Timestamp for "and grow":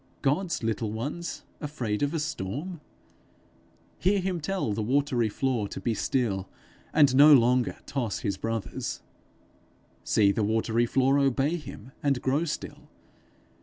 12.01-12.45